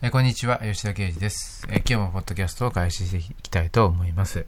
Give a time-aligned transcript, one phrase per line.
[0.00, 4.46] えこんにちは、吉田圭司です、え今日もポッドキャストを開始していきたいと思います。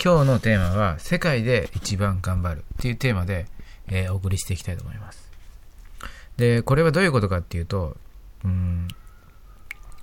[0.00, 3.46] 今日のテーマは、世界で一番頑張るっていうテーマで、
[3.88, 5.28] えーお送りしていきたいと思います。
[6.36, 7.96] で、これはどういうことかっていうと、
[8.44, 8.86] うん、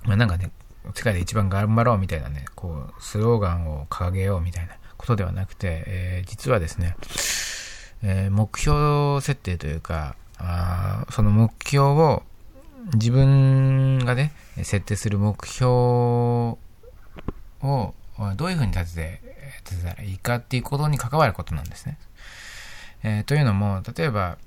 [0.04, 0.50] まあなんかね、
[0.94, 6.96] 世界で一番頑張ろうみたいなね、こう、スローガンを掲げようみたいなことではなくて、えー実はですね、
[8.02, 12.22] えー目標設定というか、あその目標を
[12.94, 16.58] 自分がね、設定する目標を
[18.36, 19.20] どういうふうに立てて、
[19.64, 21.98] 立てたらいいかっていうことに関わることなんですね。
[23.04, 24.38] えーというのも、例えば、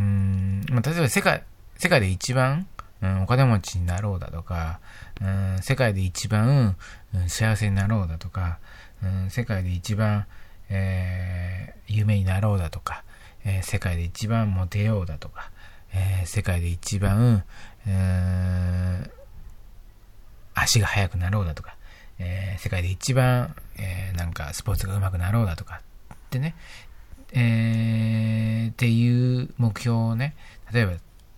[0.00, 1.42] うん、まあ、例えば世界、
[1.76, 2.66] 世界で一番、
[3.02, 4.80] うん、お金持ちになろうだとか、
[5.20, 6.76] うん、世界で一番、
[7.14, 8.58] うん幸せになろうだとか、
[9.02, 10.26] うん、世界で一番、
[10.68, 13.04] えー有名になろうだとか、
[13.44, 15.50] えー世界で一番モテようだとか、
[15.92, 17.44] えー世界で一番、
[17.86, 19.10] えー
[20.58, 21.76] 足が速くなろうだとか、
[22.18, 25.80] えー世界で一番、えーなんかスポーツが上手くなろうだとか
[26.14, 26.54] ってね、
[27.32, 30.34] えーっていう目標をね、
[30.72, 30.92] 例えば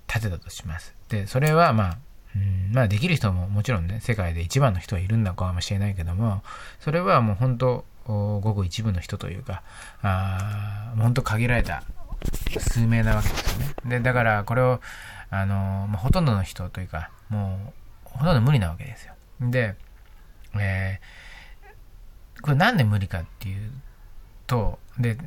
[0.07, 0.95] 立てたとします。
[1.09, 1.99] で、それはまあ、
[2.37, 6.43] うんまあできる人ももちろんね、世界で一番の人はいるんだかもしれないけども、
[6.81, 9.63] それはもう本当、ごく一部の人というか、
[10.03, 11.83] あ本当限られた
[12.59, 13.75] 数名なわけですよね。
[13.85, 14.81] で、だからこれを、
[15.31, 17.73] あのまあ、ほとんどの人というか、も
[18.07, 19.15] う、ほとんど無理なわけですよ。
[19.41, 19.77] で、
[20.59, 21.29] えー
[22.41, 23.73] これなんで無理かっていう
[24.47, 25.19] と、で、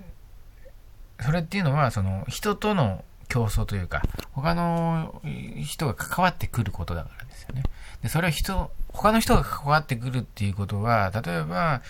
[1.20, 5.22] それっていうのは、その、人との競争というか、他の
[5.64, 7.64] 人が関わってくることだからですよね。
[8.02, 11.82] で、それを人、他の人が関わってくるっていうことは、例えば、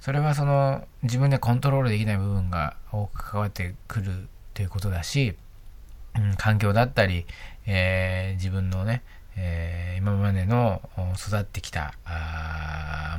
[0.00, 4.28] それはその、自分でコントロールできない部分が多く関わってくる
[4.58, 5.36] ということだし、
[6.16, 7.26] うん、環境だったり、
[7.64, 9.04] えー自分のね、
[9.36, 10.82] えー今までの
[11.16, 11.94] 育ってきた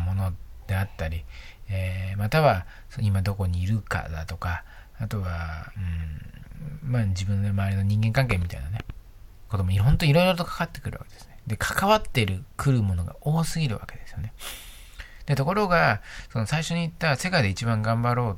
[0.06, 0.34] もの
[0.68, 1.24] であったり、
[1.70, 2.66] えーまたは
[3.00, 4.66] 今どこにいるかだとか、
[5.00, 5.72] あとは、
[6.84, 8.80] うんまあ、自分の周りの人間関係みたいなね、
[9.48, 11.40] ことも本当いろいろと関わってくるわけですね。
[11.48, 14.34] で、関わってる、来るものが多すぎるわけですよね。
[15.26, 16.02] で、ところが、
[16.34, 18.38] その最初に言った世界で一番頑張ろ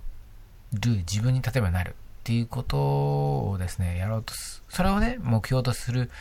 [0.72, 6.12] うる自分に例えばなるっていうことをですね、やろうとす、それをね、目標とする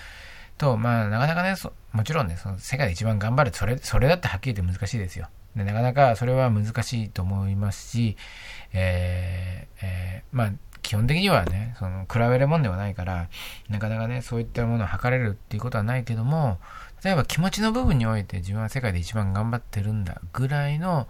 [0.56, 1.54] と、まあ、なかなかね、
[1.92, 5.28] もちろんね、その世界で一番頑張る、それ、それだってはっきり言って難しいですよ。
[5.54, 8.16] でなかなかそれは難しいと思いますし、
[8.72, 13.28] えーえーまあ、基本的にはね、その、比べるもんではないから、
[13.68, 16.58] なかなかね、そういったものを測れるっていうことはないけども、
[17.04, 21.08] 例えば気持ちの部分において自分は世界で一番頑張ってるんだぐらいの、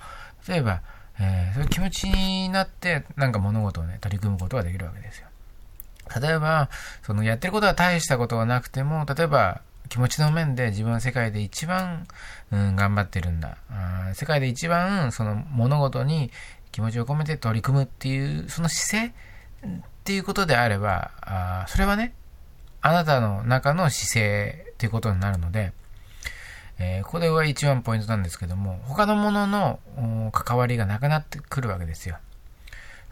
[0.49, 0.83] 例えば、
[1.21, 5.27] えーそういう気持ちになって、なんか物事をね、取り組むことができるわけですよ。
[6.21, 6.71] 例えば、
[7.03, 12.07] そのやってることは大したことはなくても、例えば気持ちの面で自分は世界で一番、
[12.51, 14.13] うん、頑張ってるんだあ。
[14.15, 16.31] 世界で一番その物事に
[16.73, 19.13] 気持ちを込めて取り組むっていう、その姿勢
[19.67, 22.15] っていうことであれば、あそれはね、
[22.81, 25.73] あなたの中の姿勢っていうことになるので、
[26.81, 29.79] えーこれは一番ポイントなんですけども、他のものの
[30.33, 32.19] 関わりがなくなってくるわけですよ。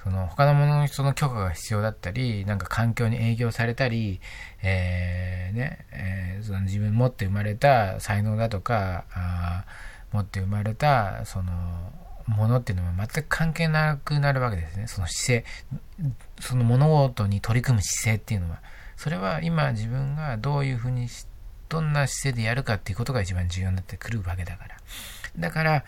[0.02, 4.20] その他のものの人の許可が必要だったり、なんか環境に営業されたり、
[4.62, 9.64] えーね、えーその自分持って生まれた才能だとか、あ
[10.12, 11.52] 持って生まれた、その、
[12.26, 14.86] ものっていうのは全く関係なくなるわけですね。
[14.86, 18.62] その姿勢、その物事に取り組む姿勢っていうのは。
[18.96, 21.26] それは今自分がどういうふうにし、
[21.68, 24.76] どんな姿勢でやるかっていうことが一番重要になってくるわけだから。
[25.38, 25.84] だから、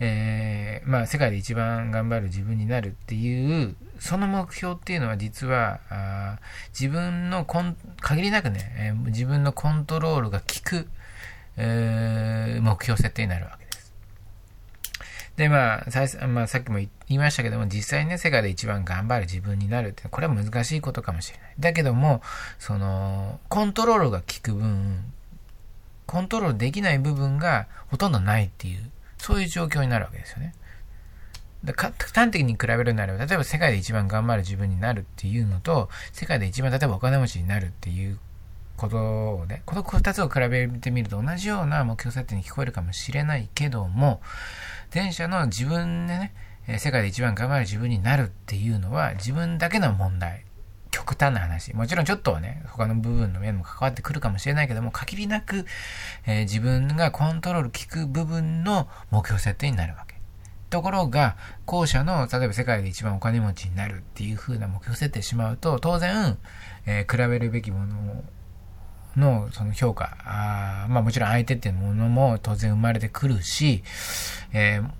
[0.00, 6.38] えーまあ、世界で一番頑張る自分になるっていう、その目標っていうのは実は、あ
[6.78, 10.88] 自分のコン、限りなくね、えー自分のコントロールが効く、
[11.56, 13.92] えー目標設定になるわけです。
[15.36, 21.54] で、まあ、さまあ、さっきも言いましたけども、実際ね、世界で一番頑張る自分になるって、これは難しいことかもしれない。
[21.58, 22.22] だけども、
[22.58, 25.12] その、コントロールが効く分、
[26.06, 30.54] コントロールできない部分がほとんどないっていう、そういう状況になるわけですよね。
[31.64, 38.18] でか端的に比べるならば、例えば世界で一番頑張る自分になるっていうのと、世界で一番例えばお金持ちになるっていう
[38.76, 38.96] こと
[39.36, 44.20] をね、この二つを比べてみると同じような目標設定に聞こえるかもしれないけども、
[44.92, 46.32] 前者の自分でね、
[46.78, 50.44] 世界で一番頑張る自分になるっていうのは自分だけの問題。
[51.04, 51.74] 極端な話。
[51.74, 55.66] もちろんちょっとはね、他の部分の面も関わってくるかもしれないけども、限りなく、
[56.26, 60.14] えー自分がコントロール効く部分の目標設定になるわけ。
[60.70, 66.38] ところが、後者の、例えば世界で一番お金持ちになるっていう風な目標設定しまうと、当然、
[66.86, 68.24] えー比べるべきもの
[69.16, 73.82] のその評価、あまあもちろん相手っていうものも当然生まれてくるし、
[74.52, 74.90] えー、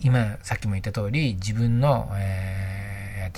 [0.00, 2.79] 今さっきも言った通り自分の、えー、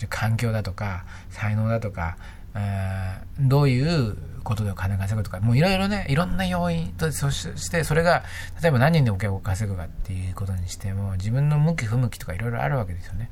[0.07, 2.17] ってる環境だとか才能だとか、
[2.55, 8.25] えー、どういうことでお金稼ぐとか、もういろいろね、いろんな要因と、そしてそれが、
[8.61, 13.31] 例えば何人でお金を稼ぐかっていうことにしても、自分の向き不向きとかいろいろあるわけですよね。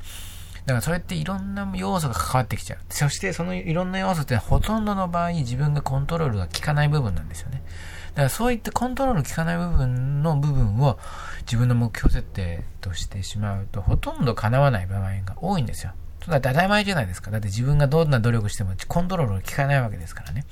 [0.66, 2.78] だからそれっていろんな要素が関わってきちゃう。
[2.90, 7.62] そしてそのいろんな要素ってほとんどの場合自分がコントロールが効かない部分なんですよね。
[8.10, 10.98] だからそういったコントロール効かない部分の部分を
[11.42, 15.92] 自分の目標設定としてしまうとほとんど叶わない場合が多いんですよ。
[16.30, 17.30] だって当たり前じゃないですか。
[17.30, 20.44] だって自分がどんな努力してもコントロールが効かないわけですからね。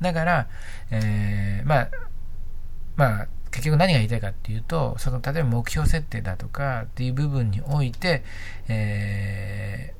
[0.00, 0.48] だから、
[0.90, 1.88] えー、まあ、
[2.96, 8.24] まあ、結局何が言いたいかっていうと、その、例えば目標設定だとかっていう部分において、
[8.68, 9.94] え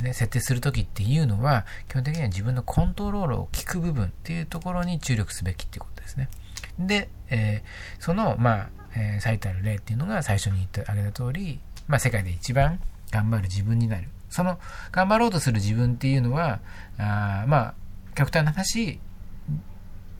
[0.00, 6.28] ー、ね、設定するときっていうのは、基本的には自分のコントロールを聞く部分っていうところに注力すべきっていうことですね。
[6.78, 12.80] で、えー、その、まあ、えー、最たる例っていうのが最初に言ってあげた通り、まあ、世界で一番
[13.10, 14.08] 頑張る自分になる。
[14.32, 14.58] その、
[14.90, 16.60] 頑張ろうとする自分っていうのは、
[16.98, 17.74] あまあ、
[18.14, 19.00] 極端な話、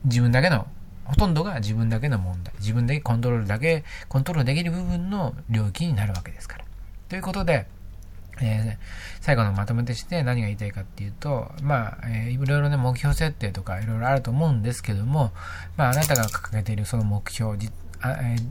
[0.05, 0.67] 自分だけの
[1.05, 2.53] ほとんどが自分だけの問題。
[2.59, 6.65] 自分でコントロールだけ、コントロールできる部分の領域になるわけですから。
[7.09, 7.67] ということで、
[8.41, 8.83] えー、
[9.21, 15.31] 最後のまとめとして何が言いたいかっていうと、まあ、えー、いろいろね、目標設定とかいろいろあると思うんですけども、
[15.77, 17.57] まあ、あなたが掲げているその目標、
[18.01, 18.49] あえー、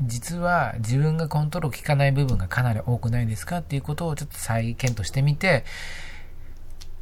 [0.00, 5.64] 実は自分がコントロール効かない部分がかなり多くないですかっていうことをちょっと再検討してみて、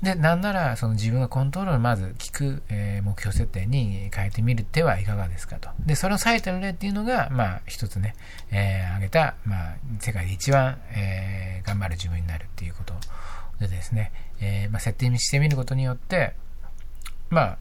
[0.03, 5.71] で、なんなら、その自分がコントロールまず聞く、えー、目標設定に変えてみる手はいかがですかと。
[5.87, 8.17] で、それを最たる例っていうのが、まあ、一つね、
[8.51, 12.95] えー、挙げた、まあ、世界で一番、えー、頑張る自分になるっていうこと
[13.61, 14.11] でですね、
[14.41, 16.35] えー、まあ、設定にしてみることによって、
[17.31, 17.59] まあ、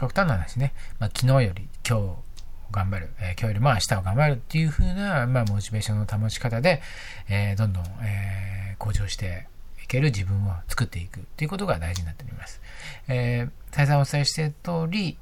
[0.00, 2.33] 極端な話ね、まあ、昨日より今日
[2.70, 6.82] 頑張る、えー、今日よりも明日を頑張るっていう風な、まあ、モチベーションの保ち方で、
[7.28, 9.46] えー、どんどん、えー、向上して
[9.82, 12.60] いける自分を作っていくということが大事になっております。
[13.08, 15.18] えー、再三お伝えしている通り、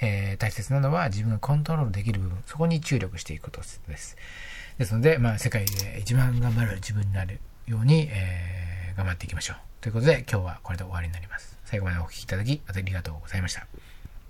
[0.00, 4.16] えー、大切なのは自分がコントロールできる部分、そこに注力していくことです。
[4.78, 9.56] ですので、まあ、世界で一番頑張る自分になるように、えー、頑張っていきましょう。
[9.80, 11.58] ということで、今日はこれで終わりになります。
[11.64, 13.66] 最後までお聴きいただき、ありがとうございました。